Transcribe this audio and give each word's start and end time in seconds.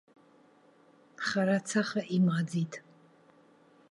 Хара 1.27 1.55
ацаха 1.61 2.01
имаӡеит. 2.15 2.73